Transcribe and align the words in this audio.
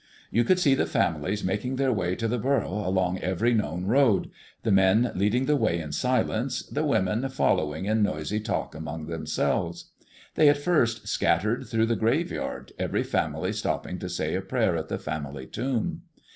You 0.31 0.43
could 0.43 0.57
see 0.59 0.73
the 0.73 0.87
families 0.87 1.43
making 1.43 1.75
their 1.75 1.93
way 1.93 2.15
to 2.15 2.27
the 2.27 2.39
borough 2.39 2.87
along 2.87 3.19
every 3.19 3.53
known 3.53 3.85
road 3.85 4.31
the 4.63 4.71
men 4.71 5.11
leading 5.13 5.45
the 5.45 5.55
way 5.55 5.79
in 5.79 5.91
silence, 5.91 6.63
the 6.63 6.83
women 6.83 7.29
following 7.29 7.85
in 7.85 8.01
noisy 8.01 8.39
talk 8.39 8.73
among 8.73 9.05
themselves. 9.05 9.91
They 10.33 10.49
at 10.49 10.57
first 10.57 11.07
scattered 11.07 11.67
through 11.67 11.85
the 11.85 11.95
graveyard, 11.95 12.71
every 12.79 13.03
family 13.03 13.53
stopping 13.53 13.99
to 13.99 14.09
say 14.09 14.33
a 14.33 14.41
prayer 14.41 14.75
at 14.75 14.87
the 14.87 14.97
family 14.97 15.45
tomb. 15.45 16.01